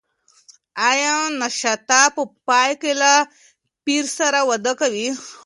[0.89, 3.11] ایا ناتاشا په پای کې له
[3.83, 5.07] پییر سره واده کوي؟